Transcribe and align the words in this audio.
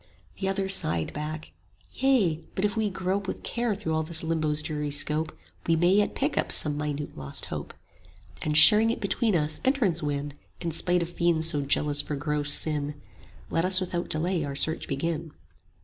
The 0.39 0.47
other 0.49 0.67
sighed 0.67 1.13
back, 1.13 1.51
Yea; 1.93 2.43
but 2.55 2.65
if 2.65 2.75
we 2.75 2.89
grope 2.89 3.27
With 3.27 3.43
care 3.43 3.75
through 3.75 3.93
all 3.93 4.01
this 4.01 4.23
Limbo's 4.23 4.63
dreary 4.63 4.89
scope, 4.89 5.31
We 5.67 5.75
yet 5.75 5.79
may 5.79 6.07
pick 6.07 6.39
up 6.39 6.51
some 6.51 6.75
minute 6.75 7.15
lost 7.15 7.45
hope; 7.53 7.75
60 8.37 8.45
And 8.47 8.57
sharing 8.57 8.89
it 8.89 8.99
between 8.99 9.35
us, 9.35 9.61
entrance 9.63 10.01
win, 10.01 10.33
In 10.59 10.71
spite 10.71 11.03
of 11.03 11.09
fiends 11.11 11.49
so 11.49 11.61
jealous 11.61 12.01
for 12.01 12.15
gross 12.15 12.51
sin: 12.51 12.99
Let 13.51 13.63
us 13.63 13.79
without 13.79 14.09
delay 14.09 14.43
our 14.43 14.55
search 14.55 14.87
begin. 14.87 15.33